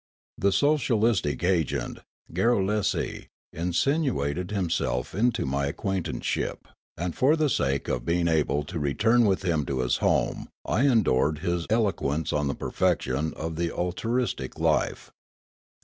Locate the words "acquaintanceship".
5.69-6.67